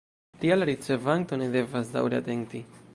Tial 0.43 0.59
la 0.61 0.67
ricevanto 0.69 1.39
ne 1.43 1.51
devas 1.59 1.95
daŭre 1.99 2.23
atenti. 2.25 2.69